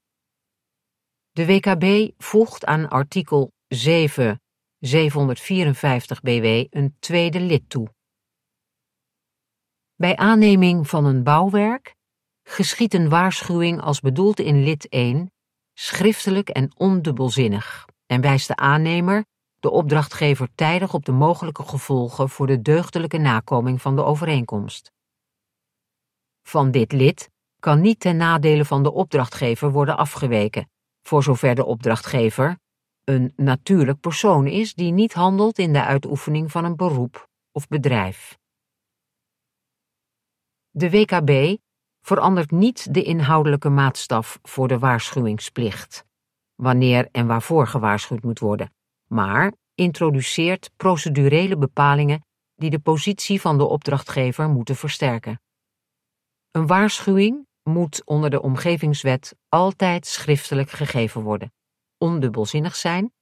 De 1.31 1.45
WKB 1.45 2.13
voegt 2.17 2.65
aan 2.65 2.89
artikel 2.89 3.51
7 3.67 4.41
754 4.79 6.21
BW 6.21 6.65
een 6.69 6.95
tweede 6.99 7.39
lid 7.39 7.69
toe. 7.69 7.93
Bij 9.95 10.15
aanneming 10.15 10.89
van 10.89 11.05
een 11.05 11.23
bouwwerk 11.23 11.95
geschiet 12.43 12.93
een 12.93 13.09
waarschuwing 13.09 13.81
als 13.81 13.99
bedoeld 13.99 14.39
in 14.39 14.63
lid 14.63 14.89
1 14.89 15.31
schriftelijk 15.73 16.49
en 16.49 16.71
ondubbelzinnig 16.77 17.85
en 18.05 18.21
wijst 18.21 18.47
de 18.47 18.55
aannemer, 18.55 19.25
de 19.59 19.69
opdrachtgever 19.69 20.49
tijdig 20.55 20.93
op 20.93 21.05
de 21.05 21.11
mogelijke 21.11 21.63
gevolgen 21.63 22.29
voor 22.29 22.47
de 22.47 22.61
deugdelijke 22.61 23.17
nakoming 23.17 23.81
van 23.81 23.95
de 23.95 24.03
overeenkomst. 24.03 24.91
Van 26.41 26.71
dit 26.71 26.91
lid 26.91 27.29
kan 27.59 27.81
niet 27.81 27.99
ten 27.99 28.17
nadele 28.17 28.65
van 28.65 28.83
de 28.83 28.91
opdrachtgever 28.91 29.71
worden 29.71 29.97
afgeweken, 29.97 30.69
voor 31.01 31.23
zover 31.23 31.55
de 31.55 31.65
opdrachtgever 31.65 32.59
een 33.05 33.33
natuurlijk 33.35 33.99
persoon 33.99 34.47
is 34.47 34.73
die 34.73 34.91
niet 34.91 35.13
handelt 35.13 35.57
in 35.57 35.73
de 35.73 35.83
uitoefening 35.83 36.51
van 36.51 36.65
een 36.65 36.75
beroep 36.75 37.29
of 37.51 37.67
bedrijf. 37.67 38.37
De 40.69 40.89
WKB 40.89 41.57
verandert 42.01 42.51
niet 42.51 42.93
de 42.93 43.03
inhoudelijke 43.03 43.69
maatstaf 43.69 44.39
voor 44.41 44.67
de 44.67 44.79
waarschuwingsplicht, 44.79 46.05
wanneer 46.55 47.09
en 47.11 47.27
waarvoor 47.27 47.67
gewaarschuwd 47.67 48.23
moet 48.23 48.39
worden, 48.39 48.73
maar 49.15 49.53
introduceert 49.75 50.71
procedurele 50.77 51.57
bepalingen 51.57 52.25
die 52.55 52.69
de 52.69 52.79
positie 52.79 53.41
van 53.41 53.57
de 53.57 53.63
opdrachtgever 53.63 54.49
moeten 54.49 54.75
versterken. 54.75 55.41
Een 56.51 56.67
waarschuwing 56.67 57.47
moet 57.63 58.05
onder 58.05 58.29
de 58.29 58.41
omgevingswet 58.41 59.35
altijd 59.49 60.05
schriftelijk 60.05 60.69
gegeven 60.69 61.21
worden, 61.21 61.53
ondubbelzinnig 61.97 62.75
zijn 62.75 63.13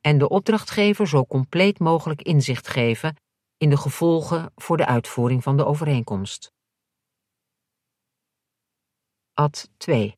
en 0.00 0.18
de 0.18 0.28
opdrachtgever 0.28 1.08
zo 1.08 1.24
compleet 1.24 1.78
mogelijk 1.78 2.22
inzicht 2.22 2.68
geven 2.68 3.16
in 3.56 3.70
de 3.70 3.76
gevolgen 3.76 4.52
voor 4.54 4.76
de 4.76 4.86
uitvoering 4.86 5.42
van 5.42 5.56
de 5.56 5.64
overeenkomst. 5.64 6.52
Ad 9.32 9.70
2. 9.76 10.16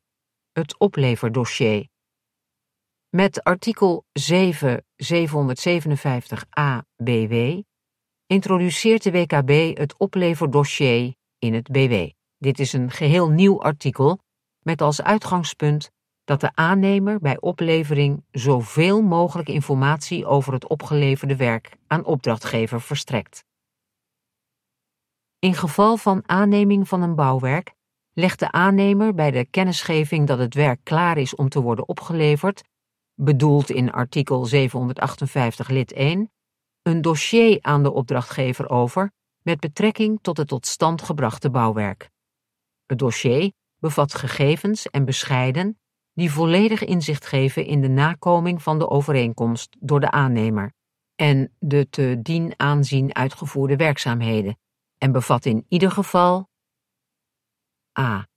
Het 0.51 0.79
opleverdossier. 0.79 1.90
Met 3.11 3.43
artikel 3.43 4.05
7 4.13 4.85
757a 5.03 6.85
BW 6.95 7.59
introduceert 8.25 9.03
de 9.03 9.11
WKB 9.11 9.77
het 9.77 9.97
opleverdossier 9.97 11.15
in 11.39 11.53
het 11.53 11.71
BW. 11.71 12.09
Dit 12.37 12.59
is 12.59 12.73
een 12.73 12.91
geheel 12.91 13.29
nieuw 13.29 13.61
artikel 13.61 14.19
met 14.59 14.81
als 14.81 15.01
uitgangspunt 15.01 15.91
dat 16.23 16.39
de 16.39 16.51
aannemer 16.55 17.19
bij 17.19 17.39
oplevering 17.39 18.23
zoveel 18.31 19.01
mogelijk 19.01 19.49
informatie 19.49 20.25
over 20.25 20.53
het 20.53 20.67
opgeleverde 20.67 21.35
werk 21.35 21.77
aan 21.87 22.05
opdrachtgever 22.05 22.81
verstrekt. 22.81 23.45
In 25.39 25.53
geval 25.53 25.97
van 25.97 26.23
aanneming 26.25 26.87
van 26.87 27.01
een 27.01 27.15
bouwwerk 27.15 27.73
legt 28.13 28.39
de 28.39 28.51
aannemer 28.51 29.13
bij 29.13 29.31
de 29.31 29.45
kennisgeving 29.45 30.27
dat 30.27 30.39
het 30.39 30.53
werk 30.53 30.79
klaar 30.83 31.17
is 31.17 31.35
om 31.35 31.49
te 31.49 31.61
worden 31.61 31.87
opgeleverd, 31.87 32.69
bedoeld 33.23 33.69
in 33.69 33.91
artikel 33.91 34.45
758 34.45 35.69
lid 35.69 35.93
1, 35.93 36.31
een 36.81 37.01
dossier 37.01 37.57
aan 37.61 37.83
de 37.83 37.91
opdrachtgever 37.91 38.69
over 38.69 39.11
met 39.41 39.59
betrekking 39.59 40.19
tot 40.21 40.37
het 40.37 40.47
tot 40.47 40.67
stand 40.67 41.01
gebrachte 41.01 41.49
bouwwerk. 41.49 42.09
Het 42.85 42.99
dossier 42.99 43.51
bevat 43.77 44.13
gegevens 44.13 44.89
en 44.89 45.05
bescheiden 45.05 45.79
die 46.13 46.31
volledig 46.31 46.83
inzicht 46.83 47.25
geven 47.25 47.65
in 47.65 47.81
de 47.81 47.87
nakoming 47.87 48.63
van 48.63 48.79
de 48.79 48.89
overeenkomst 48.89 49.77
door 49.79 49.99
de 49.99 50.11
aannemer 50.11 50.73
en 51.15 51.55
de 51.59 51.89
te 51.89 52.19
dien 52.21 52.53
aanzien 52.57 53.15
uitgevoerde 53.15 53.75
werkzaamheden 53.75 54.57
en 54.97 55.11
bevat 55.11 55.45
in 55.45 55.65
ieder 55.67 55.91
geval 55.91 56.49
a. 57.99 58.27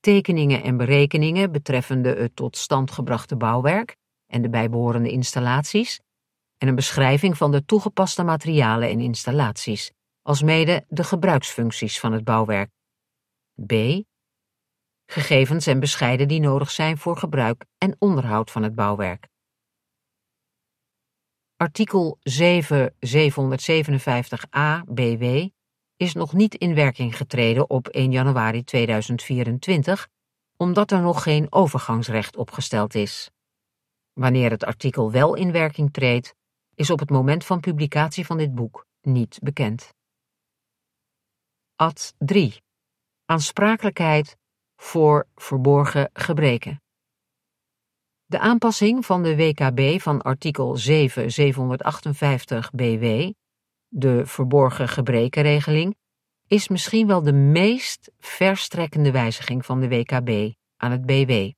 Tekeningen 0.00 0.62
en 0.62 0.76
berekeningen 0.76 1.52
betreffende 1.52 2.14
het 2.14 2.36
tot 2.36 2.56
stand 2.56 2.90
gebrachte 2.90 3.36
bouwwerk 3.36 3.96
en 4.28 4.42
de 4.42 4.48
bijbehorende 4.48 5.10
installaties 5.10 6.00
en 6.58 6.68
een 6.68 6.74
beschrijving 6.74 7.36
van 7.36 7.50
de 7.50 7.64
toegepaste 7.64 8.22
materialen 8.22 8.88
en 8.88 9.00
installaties, 9.00 9.92
alsmede 10.22 10.84
de 10.88 11.04
gebruiksfuncties 11.04 12.00
van 12.00 12.12
het 12.12 12.24
bouwwerk. 12.24 12.70
B. 13.66 13.72
Gegevens 15.06 15.66
en 15.66 15.80
bescheiden 15.80 16.28
die 16.28 16.40
nodig 16.40 16.70
zijn 16.70 16.98
voor 16.98 17.16
gebruik 17.16 17.64
en 17.78 17.96
onderhoud 17.98 18.50
van 18.50 18.62
het 18.62 18.74
bouwwerk. 18.74 19.28
Artikel 21.56 22.18
7 22.22 22.94
757a 23.06 24.84
BW 24.86 25.48
is 25.96 26.14
nog 26.14 26.32
niet 26.32 26.54
in 26.54 26.74
werking 26.74 27.16
getreden 27.16 27.70
op 27.70 27.88
1 27.88 28.12
januari 28.12 28.64
2024, 28.64 30.08
omdat 30.56 30.90
er 30.90 31.00
nog 31.00 31.22
geen 31.22 31.52
overgangsrecht 31.52 32.36
opgesteld 32.36 32.94
is. 32.94 33.30
Wanneer 34.18 34.50
het 34.50 34.64
artikel 34.64 35.10
wel 35.10 35.34
in 35.34 35.52
werking 35.52 35.92
treedt, 35.92 36.34
is 36.74 36.90
op 36.90 36.98
het 36.98 37.10
moment 37.10 37.44
van 37.44 37.60
publicatie 37.60 38.26
van 38.26 38.38
dit 38.38 38.54
boek 38.54 38.86
niet 39.00 39.38
bekend. 39.42 39.94
Ad 41.76 42.14
3. 42.18 42.62
Aansprakelijkheid 43.24 44.36
voor 44.76 45.28
verborgen 45.34 46.10
gebreken. 46.12 46.82
De 48.24 48.38
aanpassing 48.38 49.06
van 49.06 49.22
de 49.22 49.36
WKB 49.36 50.00
van 50.00 50.22
artikel 50.22 50.76
7758 50.76 52.70
BW, 52.70 53.32
de 53.88 54.26
verborgen 54.26 54.88
gebrekenregeling, 54.88 55.96
is 56.46 56.68
misschien 56.68 57.06
wel 57.06 57.22
de 57.22 57.32
meest 57.32 58.12
verstrekkende 58.18 59.10
wijziging 59.10 59.64
van 59.64 59.80
de 59.80 59.88
WKB 59.88 60.54
aan 60.76 60.90
het 60.90 61.06
BW. 61.06 61.57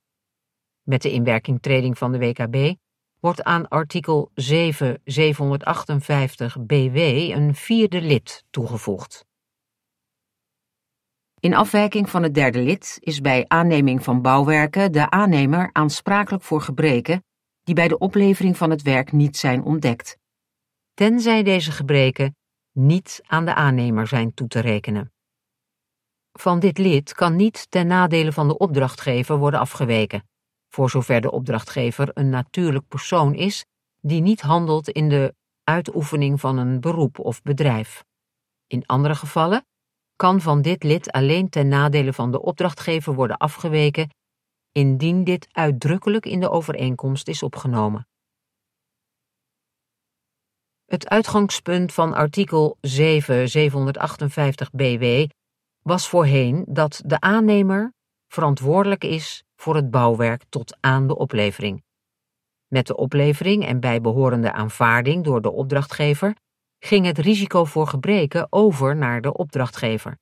Met 0.90 1.02
de 1.02 1.10
inwerkingtreding 1.10 1.98
van 1.98 2.12
de 2.12 2.18
WKB 2.18 2.74
wordt 3.20 3.42
aan 3.42 3.68
artikel 3.68 4.30
7758 4.34 6.66
BW 6.66 6.96
een 6.96 7.54
vierde 7.54 8.00
lid 8.00 8.44
toegevoegd. 8.50 9.24
In 11.40 11.54
afwijking 11.54 12.10
van 12.10 12.22
het 12.22 12.34
derde 12.34 12.58
lid 12.58 12.98
is 13.00 13.20
bij 13.20 13.44
aanneming 13.48 14.04
van 14.04 14.22
bouwwerken 14.22 14.92
de 14.92 15.10
aannemer 15.10 15.70
aansprakelijk 15.72 16.42
voor 16.42 16.60
gebreken 16.60 17.24
die 17.62 17.74
bij 17.74 17.88
de 17.88 17.98
oplevering 17.98 18.56
van 18.56 18.70
het 18.70 18.82
werk 18.82 19.12
niet 19.12 19.36
zijn 19.36 19.62
ontdekt, 19.62 20.16
tenzij 20.94 21.42
deze 21.42 21.72
gebreken 21.72 22.36
niet 22.72 23.22
aan 23.26 23.44
de 23.44 23.54
aannemer 23.54 24.06
zijn 24.06 24.34
toe 24.34 24.48
te 24.48 24.60
rekenen. 24.60 25.12
Van 26.32 26.60
dit 26.60 26.78
lid 26.78 27.14
kan 27.14 27.36
niet 27.36 27.70
ten 27.70 27.86
nadele 27.86 28.32
van 28.32 28.48
de 28.48 28.58
opdrachtgever 28.58 29.36
worden 29.36 29.60
afgeweken, 29.60 30.28
voor 30.70 30.90
zover 30.90 31.20
de 31.20 31.30
opdrachtgever 31.30 32.10
een 32.14 32.28
natuurlijk 32.28 32.88
persoon 32.88 33.34
is 33.34 33.64
die 34.00 34.20
niet 34.20 34.40
handelt 34.40 34.88
in 34.88 35.08
de 35.08 35.34
uitoefening 35.64 36.40
van 36.40 36.58
een 36.58 36.80
beroep 36.80 37.18
of 37.18 37.42
bedrijf. 37.42 38.04
In 38.66 38.86
andere 38.86 39.14
gevallen 39.14 39.66
kan 40.16 40.40
van 40.40 40.62
dit 40.62 40.82
lid 40.82 41.10
alleen 41.10 41.48
ten 41.48 41.68
nadele 41.68 42.12
van 42.12 42.30
de 42.30 42.42
opdrachtgever 42.42 43.14
worden 43.14 43.36
afgeweken 43.36 44.10
indien 44.72 45.24
dit 45.24 45.48
uitdrukkelijk 45.50 46.26
in 46.26 46.40
de 46.40 46.50
overeenkomst 46.50 47.28
is 47.28 47.42
opgenomen. 47.42 48.08
Het 50.84 51.08
uitgangspunt 51.08 51.92
van 51.92 52.14
artikel 52.14 52.76
7758 52.80 54.70
BW 54.70 55.04
was 55.82 56.08
voorheen 56.08 56.64
dat 56.68 57.02
de 57.06 57.20
aannemer 57.20 57.92
verantwoordelijk 58.30 59.04
is 59.04 59.44
voor 59.56 59.74
het 59.74 59.90
bouwwerk 59.90 60.44
tot 60.48 60.76
aan 60.80 61.06
de 61.06 61.16
oplevering. 61.16 61.82
Met 62.66 62.86
de 62.86 62.96
oplevering 62.96 63.66
en 63.66 63.80
bijbehorende 63.80 64.52
aanvaarding 64.52 65.24
door 65.24 65.42
de 65.42 65.50
opdrachtgever 65.50 66.36
ging 66.78 67.06
het 67.06 67.18
risico 67.18 67.64
voor 67.64 67.86
gebreken 67.86 68.46
over 68.50 68.96
naar 68.96 69.20
de 69.20 69.32
opdrachtgever, 69.32 70.18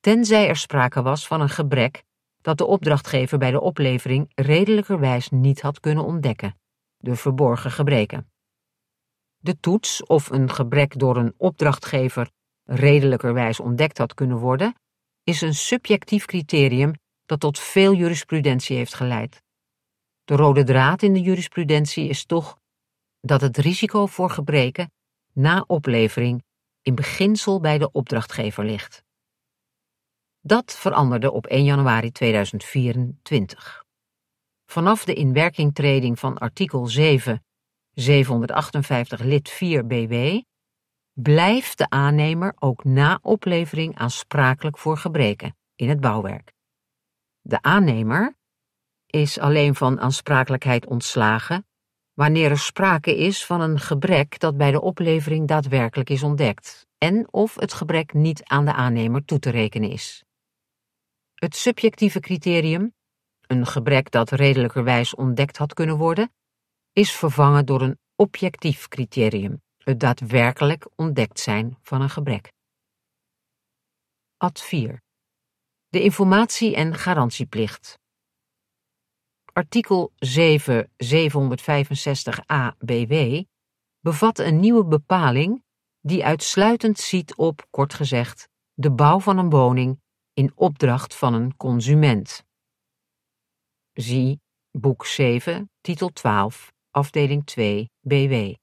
tenzij 0.00 0.48
er 0.48 0.56
sprake 0.56 1.02
was 1.02 1.26
van 1.26 1.40
een 1.40 1.48
gebrek 1.48 2.02
dat 2.40 2.58
de 2.58 2.66
opdrachtgever 2.66 3.38
bij 3.38 3.50
de 3.50 3.60
oplevering 3.60 4.30
redelijkerwijs 4.34 5.28
niet 5.28 5.60
had 5.60 5.80
kunnen 5.80 6.04
ontdekken, 6.04 6.58
de 6.96 7.16
verborgen 7.16 7.70
gebreken. 7.70 8.32
De 9.38 9.60
toets 9.60 10.02
of 10.02 10.30
een 10.30 10.50
gebrek 10.50 10.98
door 10.98 11.16
een 11.16 11.34
opdrachtgever 11.36 12.30
redelijkerwijs 12.64 13.60
ontdekt 13.60 13.98
had 13.98 14.14
kunnen 14.14 14.36
worden, 14.36 14.74
is 15.22 15.40
een 15.40 15.54
subjectief 15.54 16.24
criterium 16.24 16.92
dat 17.32 17.40
tot 17.40 17.58
veel 17.58 17.94
jurisprudentie 17.94 18.76
heeft 18.76 18.94
geleid. 18.94 19.42
De 20.24 20.34
rode 20.34 20.64
draad 20.64 21.02
in 21.02 21.12
de 21.12 21.20
jurisprudentie 21.20 22.08
is 22.08 22.24
toch 22.24 22.58
dat 23.20 23.40
het 23.40 23.56
risico 23.56 24.06
voor 24.06 24.30
gebreken 24.30 24.92
na 25.32 25.64
oplevering 25.66 26.44
in 26.82 26.94
beginsel 26.94 27.60
bij 27.60 27.78
de 27.78 27.92
opdrachtgever 27.92 28.64
ligt. 28.64 29.04
Dat 30.40 30.76
veranderde 30.76 31.32
op 31.32 31.46
1 31.46 31.64
januari 31.64 32.10
2024. 32.10 33.84
Vanaf 34.66 35.04
de 35.04 35.14
inwerkingtreding 35.14 36.18
van 36.18 36.38
artikel 36.38 36.86
7 36.86 37.44
758 37.92 39.20
lid 39.20 39.48
4 39.48 39.86
BW 39.86 40.40
blijft 41.12 41.78
de 41.78 41.90
aannemer 41.90 42.54
ook 42.58 42.84
na 42.84 43.18
oplevering 43.22 43.98
aansprakelijk 43.98 44.78
voor 44.78 44.96
gebreken 44.96 45.56
in 45.74 45.88
het 45.88 46.00
bouwwerk. 46.00 46.52
De 47.44 47.62
aannemer 47.62 48.36
is 49.06 49.38
alleen 49.38 49.74
van 49.74 50.00
aansprakelijkheid 50.00 50.86
ontslagen 50.86 51.66
wanneer 52.12 52.50
er 52.50 52.58
sprake 52.58 53.16
is 53.16 53.46
van 53.46 53.60
een 53.60 53.80
gebrek 53.80 54.38
dat 54.38 54.56
bij 54.56 54.70
de 54.70 54.80
oplevering 54.80 55.48
daadwerkelijk 55.48 56.10
is 56.10 56.22
ontdekt 56.22 56.86
en 56.98 57.32
of 57.32 57.54
het 57.54 57.72
gebrek 57.72 58.12
niet 58.12 58.44
aan 58.44 58.64
de 58.64 58.72
aannemer 58.72 59.24
toe 59.24 59.38
te 59.38 59.50
rekenen 59.50 59.90
is. 59.90 60.24
Het 61.34 61.56
subjectieve 61.56 62.20
criterium, 62.20 62.94
een 63.40 63.66
gebrek 63.66 64.10
dat 64.10 64.30
redelijkerwijs 64.30 65.14
ontdekt 65.14 65.56
had 65.56 65.74
kunnen 65.74 65.96
worden, 65.96 66.32
is 66.92 67.12
vervangen 67.12 67.66
door 67.66 67.82
een 67.82 67.98
objectief 68.16 68.88
criterium, 68.88 69.62
het 69.78 70.00
daadwerkelijk 70.00 70.88
ontdekt 70.94 71.40
zijn 71.40 71.78
van 71.82 72.00
een 72.00 72.10
gebrek. 72.10 72.52
Ad 74.36 74.60
4. 74.60 75.01
De 75.92 76.02
informatie- 76.02 76.74
en 76.74 76.94
garantieplicht. 76.94 77.98
Artikel 79.52 80.12
7 80.16 80.90
765a 80.96 82.76
BW 82.78 83.42
bevat 84.00 84.38
een 84.38 84.60
nieuwe 84.60 84.84
bepaling 84.84 85.64
die 86.00 86.24
uitsluitend 86.24 86.98
ziet 86.98 87.36
op, 87.36 87.66
kort 87.70 87.94
gezegd, 87.94 88.48
de 88.72 88.90
bouw 88.90 89.20
van 89.20 89.38
een 89.38 89.50
woning 89.50 90.00
in 90.32 90.52
opdracht 90.54 91.14
van 91.14 91.34
een 91.34 91.56
consument. 91.56 92.44
Zie 93.92 94.40
boek 94.70 95.06
7, 95.06 95.70
titel 95.80 96.08
12, 96.08 96.72
afdeling 96.90 97.46
2, 97.46 97.90
BW. 98.00 98.54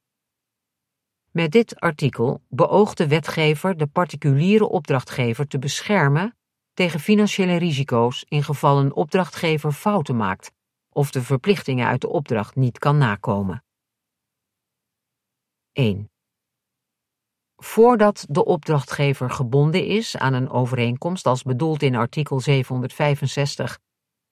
Met 1.31 1.51
dit 1.51 1.79
artikel 1.79 2.41
beoogt 2.47 2.97
de 2.97 3.07
wetgever 3.07 3.77
de 3.77 3.87
particuliere 3.87 4.69
opdrachtgever 4.69 5.47
te 5.47 5.59
beschermen 5.59 6.33
tegen 6.79 6.99
financiële 6.99 7.57
risico's 7.57 8.25
in 8.27 8.43
geval 8.43 8.79
een 8.79 8.93
opdrachtgever 8.93 9.71
fouten 9.71 10.15
maakt 10.15 10.51
of 10.89 11.11
de 11.11 11.21
verplichtingen 11.21 11.87
uit 11.87 12.01
de 12.01 12.09
opdracht 12.09 12.55
niet 12.55 12.77
kan 12.77 12.97
nakomen. 12.97 13.63
1. 15.71 16.11
Voordat 17.55 18.25
de 18.29 18.45
opdrachtgever 18.45 19.29
gebonden 19.29 19.85
is 19.85 20.17
aan 20.17 20.33
een 20.33 20.49
overeenkomst 20.49 21.25
als 21.25 21.43
bedoeld 21.43 21.81
in 21.81 21.95
artikel 21.95 22.39
765, 22.39 23.79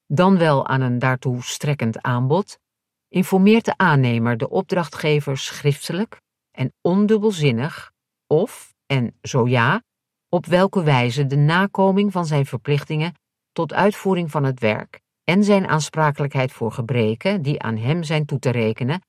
dan 0.05 0.37
wel 0.37 0.67
aan 0.67 0.81
een 0.81 0.99
daartoe 0.99 1.43
strekkend 1.43 2.01
aanbod, 2.01 2.59
informeert 3.07 3.65
de 3.65 3.77
aannemer 3.77 4.37
de 4.37 4.49
opdrachtgever 4.49 5.37
schriftelijk 5.37 6.21
en 6.51 6.73
ondubbelzinnig 6.81 7.91
of, 8.27 8.73
en 8.85 9.17
zo 9.21 9.47
ja, 9.47 9.83
op 10.29 10.45
welke 10.45 10.83
wijze 10.83 11.25
de 11.25 11.35
nakoming 11.35 12.11
van 12.11 12.25
zijn 12.25 12.45
verplichtingen 12.45 13.13
tot 13.51 13.73
uitvoering 13.73 14.31
van 14.31 14.43
het 14.43 14.59
werk 14.59 15.01
en 15.23 15.43
zijn 15.43 15.67
aansprakelijkheid 15.67 16.51
voor 16.51 16.71
gebreken 16.71 17.41
die 17.41 17.61
aan 17.61 17.77
hem 17.77 18.03
zijn 18.03 18.25
toe 18.25 18.39
te 18.39 18.49
rekenen, 18.49 19.01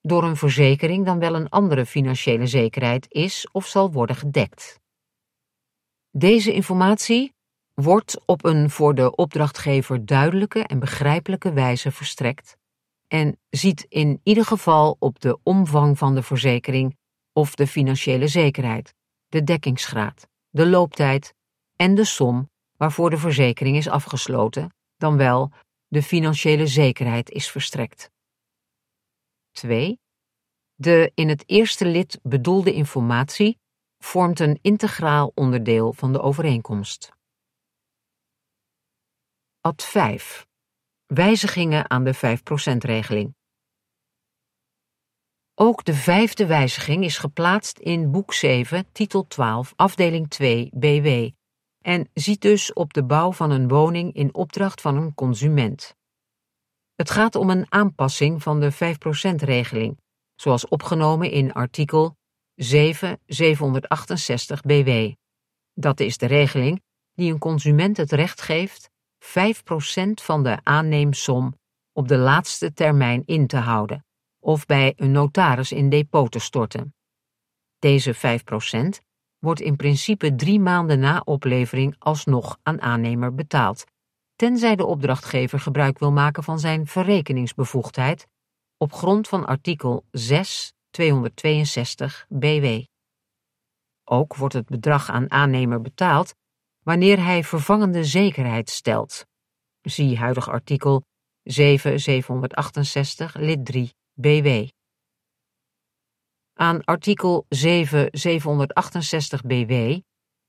door 0.00 0.24
een 0.24 0.36
verzekering 0.36 1.04
dan 1.04 1.18
wel 1.18 1.34
een 1.34 1.48
andere 1.48 1.86
financiële 1.86 2.46
zekerheid 2.46 3.06
is 3.08 3.48
of 3.52 3.66
zal 3.66 3.92
worden 3.92 4.16
gedekt. 4.16 4.80
Deze 6.10 6.52
informatie 6.52 7.34
wordt 7.74 8.20
op 8.26 8.44
een 8.44 8.70
voor 8.70 8.94
de 8.94 9.14
opdrachtgever 9.14 10.06
duidelijke 10.06 10.62
en 10.62 10.78
begrijpelijke 10.78 11.52
wijze 11.52 11.90
verstrekt 11.90 12.56
en 13.08 13.38
ziet 13.50 13.86
in 13.88 14.20
ieder 14.22 14.44
geval 14.44 14.96
op 14.98 15.20
de 15.20 15.38
omvang 15.42 15.98
van 15.98 16.14
de 16.14 16.22
verzekering 16.22 16.96
of 17.32 17.54
de 17.54 17.66
financiële 17.66 18.28
zekerheid, 18.28 18.94
de 19.26 19.44
dekkingsgraad, 19.44 20.28
de 20.56 20.66
looptijd 20.66 21.34
en 21.76 21.94
de 21.94 22.04
som 22.04 22.50
waarvoor 22.76 23.10
de 23.10 23.18
verzekering 23.18 23.76
is 23.76 23.88
afgesloten, 23.88 24.74
dan 24.96 25.16
wel 25.16 25.52
de 25.86 26.02
financiële 26.02 26.66
zekerheid 26.66 27.30
is 27.30 27.50
verstrekt. 27.50 28.10
2. 29.50 30.00
De 30.74 31.12
in 31.14 31.28
het 31.28 31.42
eerste 31.46 31.86
lid 31.86 32.18
bedoelde 32.22 32.72
informatie 32.72 33.58
vormt 33.98 34.40
een 34.40 34.58
integraal 34.62 35.32
onderdeel 35.34 35.92
van 35.92 36.12
de 36.12 36.20
overeenkomst. 36.20 37.12
Ad 39.60 39.84
5. 39.84 40.46
Wijzigingen 41.06 41.90
aan 41.90 42.04
de 42.04 42.14
5%-regeling. 42.14 43.34
Ook 45.58 45.84
de 45.84 45.94
vijfde 45.94 46.46
wijziging 46.46 47.04
is 47.04 47.18
geplaatst 47.18 47.78
in 47.78 48.10
boek 48.10 48.32
7, 48.32 48.86
titel 48.92 49.26
12, 49.26 49.72
afdeling 49.76 50.30
2, 50.30 50.70
BW 50.72 51.28
en 51.84 52.08
ziet 52.12 52.40
dus 52.40 52.72
op 52.72 52.92
de 52.92 53.04
bouw 53.04 53.32
van 53.32 53.50
een 53.50 53.68
woning 53.68 54.14
in 54.14 54.34
opdracht 54.34 54.80
van 54.80 54.96
een 54.96 55.14
consument. 55.14 55.96
Het 56.94 57.10
gaat 57.10 57.34
om 57.34 57.50
een 57.50 57.66
aanpassing 57.68 58.42
van 58.42 58.60
de 58.60 58.72
5%-regeling, 58.72 60.00
zoals 60.34 60.68
opgenomen 60.68 61.30
in 61.30 61.52
artikel 61.52 62.16
7768 62.54 64.62
BW. 64.62 65.12
Dat 65.72 66.00
is 66.00 66.18
de 66.18 66.26
regeling 66.26 66.82
die 67.12 67.32
een 67.32 67.38
consument 67.38 67.96
het 67.96 68.12
recht 68.12 68.40
geeft 68.40 68.90
van 70.14 70.42
de 70.42 70.58
aanneemsom 70.62 71.58
op 71.92 72.08
de 72.08 72.16
laatste 72.16 72.72
termijn 72.72 73.22
in 73.26 73.46
te 73.46 73.56
houden 73.56 74.06
of 74.46 74.66
bij 74.66 74.92
een 74.96 75.12
notaris 75.12 75.72
in 75.72 75.88
depot 75.88 76.30
te 76.30 76.38
storten. 76.38 76.94
Deze 77.78 78.14
5% 78.14 78.18
wordt 79.38 79.60
in 79.60 79.76
principe 79.76 80.34
drie 80.34 80.60
maanden 80.60 80.98
na 80.98 81.20
oplevering 81.24 81.96
alsnog 81.98 82.58
aan 82.62 82.80
aannemer 82.80 83.34
betaald, 83.34 83.84
tenzij 84.36 84.76
de 84.76 84.84
opdrachtgever 84.84 85.60
gebruik 85.60 85.98
wil 85.98 86.12
maken 86.12 86.42
van 86.42 86.58
zijn 86.58 86.86
verrekeningsbevoegdheid 86.86 88.26
op 88.76 88.92
grond 88.92 89.28
van 89.28 89.46
artikel 89.46 90.04
6 90.10 90.72
262 90.90 92.26
BW. 92.28 92.82
Ook 94.04 94.36
wordt 94.36 94.54
het 94.54 94.66
bedrag 94.66 95.10
aan 95.10 95.30
aannemer 95.30 95.80
betaald 95.80 96.34
wanneer 96.82 97.24
hij 97.24 97.44
vervangende 97.44 98.04
zekerheid 98.04 98.70
stelt. 98.70 99.26
Zie 99.80 100.18
huidig 100.18 100.48
artikel 100.48 101.02
7768 101.42 103.34
lid 103.34 103.64
3 103.64 103.94
BW. 104.18 104.68
Aan 106.52 106.84
artikel 106.84 107.46
7768 107.48 109.42
BW 109.42 110.00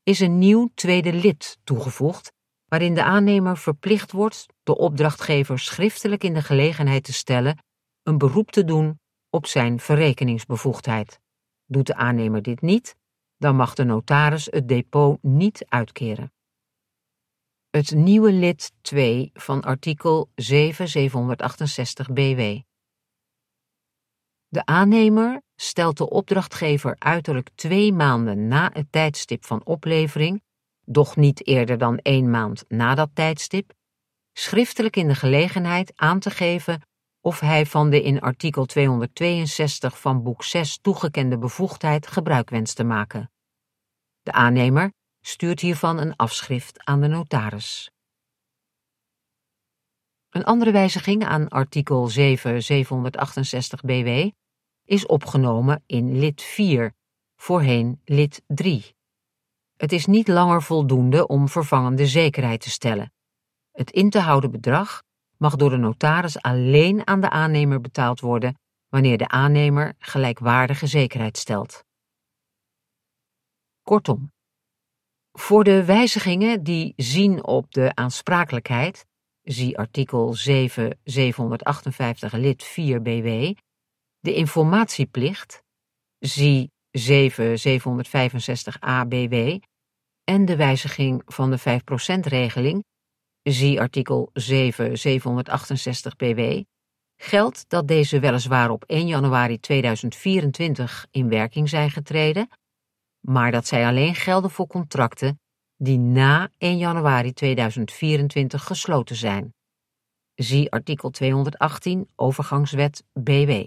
is 0.04 0.20
een 0.20 0.38
nieuw 0.38 0.72
tweede 0.74 1.14
lid 1.14 1.58
toegevoegd, 1.64 2.32
waarin 2.66 2.94
de 2.94 3.04
aannemer 3.04 3.58
verplicht 3.58 4.12
wordt 4.12 4.46
de 4.64 4.78
opdrachtgever 4.78 5.60
schriftelijk 5.60 6.24
in 6.24 6.34
de 6.34 6.42
gelegenheid 6.42 7.04
te 7.04 7.14
stellen 7.14 7.64
een 8.04 8.18
beroep 8.18 8.52
te 8.52 8.64
doen 8.64 9.00
op 9.30 9.46
zijn 9.46 9.80
verrekeningsbevoegdheid. 9.80 11.20
Doet 11.66 11.88
de 11.88 11.96
aannemer 11.96 12.42
dit 12.42 12.62
niet, 12.62 12.96
dan 13.38 13.56
mag 13.56 13.74
de 13.74 13.84
notaris 13.84 14.46
het 14.46 14.68
depot 14.68 15.24
niet 15.24 15.66
uitkeren. 15.66 16.34
Het 17.70 17.92
nieuwe 17.92 18.32
lid 18.32 18.72
2 18.82 19.30
van 19.34 19.62
artikel 19.62 20.30
7768 20.36 22.14
BW. 22.14 22.60
De 24.48 24.66
aannemer 24.66 25.42
stelt 25.56 25.98
de 25.98 26.10
opdrachtgever 26.10 26.96
uiterlijk 26.98 27.50
twee 27.56 27.94
maanden 27.94 28.48
na 28.48 28.70
het 28.74 28.92
tijdstip 28.92 29.46
van 29.46 29.66
oplevering, 29.66 30.44
doch 30.86 31.16
niet 31.16 31.48
eerder 31.48 31.78
dan 31.78 31.98
één 31.98 32.30
maand 32.30 32.64
na 32.68 32.96
dat 32.96 33.10
tijdstip, 33.14 33.74
schriftelijk 34.34 34.96
in 34.96 35.08
de 35.08 35.16
gelegenheid 35.16 35.92
aan 35.96 36.20
te 36.20 36.30
geven 36.30 36.82
of 37.22 37.40
hij 37.40 37.66
van 37.66 37.90
de 37.90 38.02
in 38.02 38.20
artikel 38.20 38.66
262 38.66 40.00
van 40.00 40.24
boek 40.24 40.44
6 40.44 40.78
toegekende 40.82 41.38
bevoegdheid 41.38 42.08
gebruik 42.08 42.50
wenst 42.50 42.76
te 42.76 42.84
maken. 42.84 43.32
De 44.22 44.32
aannemer 44.32 44.94
stuurt 45.22 45.60
hiervan 45.60 45.98
een 45.98 46.16
afschrift 46.16 46.86
aan 46.86 47.02
de 47.02 47.08
notaris. 47.08 47.92
Een 50.30 50.44
andere 50.44 50.72
wijziging 50.72 51.26
aan 51.26 51.48
artikel 51.48 52.08
7768 52.08 53.82
BW 53.82 54.30
is 54.86 55.06
opgenomen 55.06 55.84
in 55.86 56.20
lid 56.20 56.42
4, 56.42 56.94
voorheen 57.36 58.02
lid 58.06 58.44
3. 58.48 58.96
Het 59.76 59.92
is 59.92 60.06
niet 60.06 60.28
langer 60.28 60.64
voldoende 60.64 61.28
om 61.28 61.50
vervangende 61.50 62.08
zekerheid 62.08 62.62
te 62.62 62.70
stellen. 62.70 63.14
Het 63.72 63.92
in 63.92 64.10
te 64.10 64.20
houden 64.20 64.52
bedrag 64.52 65.04
mag 65.38 65.56
door 65.56 65.70
de 65.70 65.78
notaris 65.78 66.42
alleen 66.42 67.08
aan 67.08 67.22
de 67.22 67.30
aannemer 67.30 67.82
betaald 67.82 68.20
worden 68.20 68.60
wanneer 68.90 69.18
de 69.18 69.28
aannemer 69.28 69.94
gelijkwaardige 70.00 70.88
zekerheid 70.88 71.38
stelt. 71.38 71.84
Kortom, 73.84 74.32
voor 75.32 75.64
de 75.64 75.86
wijzigingen 75.86 76.64
die 76.64 76.94
zien 76.96 77.44
op 77.44 77.72
de 77.72 77.96
aansprakelijkheid, 77.96 79.06
zie 79.48 79.78
artikel 79.78 80.34
7 80.34 81.00
758 81.04 82.34
lid 82.34 82.64
4 82.64 83.02
BW, 83.02 83.54
de 84.20 84.34
informatieplicht, 84.34 85.64
zie 86.20 86.72
7 86.92 87.60
765 87.60 88.80
ABW 88.80 89.58
en 90.24 90.46
de 90.46 90.56
wijziging 90.56 91.22
van 91.26 91.52
de 91.52 91.60
5%-regeling, 91.60 92.84
zie 93.44 93.80
artikel 93.80 94.30
7 94.34 94.98
768 94.98 96.16
BW, 96.16 96.62
geldt 97.16 97.70
dat 97.70 97.88
deze 97.88 98.20
weliswaar 98.20 98.70
op 98.70 98.84
1 98.84 99.08
januari 99.08 99.60
2024 99.60 101.08
in 101.12 101.30
werking 101.30 101.70
zijn 101.70 101.92
getreden, 101.92 102.50
maar 103.20 103.52
dat 103.52 103.68
zij 103.68 103.86
alleen 103.86 104.16
gelden 104.16 104.52
voor 104.52 104.68
contracten 104.68 105.40
die 105.78 105.98
na 105.98 106.50
1 106.58 106.78
januari 106.78 107.34
2024 107.34 108.64
gesloten 108.64 109.16
zijn. 109.16 109.54
Zie 110.36 110.72
artikel 110.72 111.10
218 111.10 112.10
Overgangswet 112.16 113.04
BW. 113.14 113.66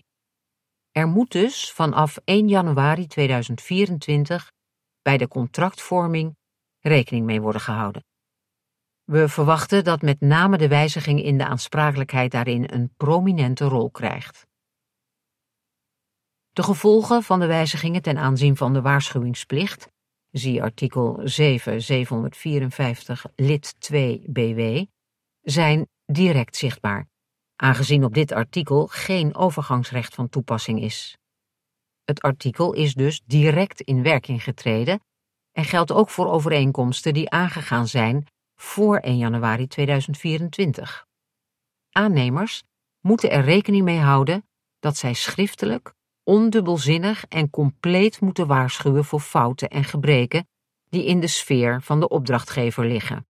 Er 0.90 1.08
moet 1.08 1.32
dus 1.32 1.72
vanaf 1.72 2.18
1 2.24 2.48
januari 2.48 3.06
2024 3.06 4.52
bij 5.02 5.16
de 5.16 5.28
contractvorming 5.28 6.36
rekening 6.80 7.26
mee 7.26 7.40
worden 7.40 7.60
gehouden. 7.60 8.04
We 9.04 9.28
verwachten 9.28 9.84
dat 9.84 10.02
met 10.02 10.20
name 10.20 10.58
de 10.58 10.68
wijziging 10.68 11.22
in 11.22 11.38
de 11.38 11.46
aansprakelijkheid 11.46 12.30
daarin 12.30 12.64
een 12.72 12.94
prominente 12.96 13.64
rol 13.64 13.90
krijgt. 13.90 14.46
De 16.50 16.62
gevolgen 16.62 17.22
van 17.22 17.40
de 17.40 17.46
wijzigingen 17.46 18.02
ten 18.02 18.18
aanzien 18.18 18.56
van 18.56 18.72
de 18.72 18.80
waarschuwingsplicht, 18.80 19.90
zie 20.30 20.62
artikel 20.62 21.20
7 21.24 21.82
754 21.82 23.26
lid 23.36 23.80
2 23.80 24.22
BW, 24.26 24.84
zijn 25.40 25.88
direct 26.06 26.56
zichtbaar, 26.56 27.08
aangezien 27.56 28.04
op 28.04 28.14
dit 28.14 28.32
artikel 28.32 28.86
geen 28.86 29.34
overgangsrecht 29.34 30.14
van 30.14 30.28
toepassing 30.28 30.82
is. 30.82 31.18
Het 32.04 32.22
artikel 32.22 32.72
is 32.72 32.94
dus 32.94 33.22
direct 33.24 33.80
in 33.80 34.02
werking 34.02 34.42
getreden 34.42 35.00
en 35.52 35.64
geldt 35.64 35.92
ook 35.92 36.10
voor 36.10 36.26
overeenkomsten 36.26 37.14
die 37.14 37.30
aangegaan 37.30 37.88
zijn 37.88 38.26
voor 38.54 38.98
1 38.98 39.18
januari 39.18 39.66
2024. 39.66 41.06
Aannemers 41.90 42.62
moeten 43.00 43.30
er 43.30 43.44
rekening 43.44 43.84
mee 43.84 43.98
houden 43.98 44.48
dat 44.78 44.96
zij 44.96 45.14
schriftelijk, 45.14 45.94
ondubbelzinnig 46.24 47.24
en 47.28 47.50
compleet 47.50 48.20
moeten 48.20 48.46
waarschuwen 48.46 49.04
voor 49.04 49.20
fouten 49.20 49.68
en 49.68 49.84
gebreken 49.84 50.48
die 50.88 51.04
in 51.04 51.20
de 51.20 51.26
sfeer 51.26 51.82
van 51.82 52.00
de 52.00 52.08
opdrachtgever 52.08 52.86
liggen. 52.86 53.26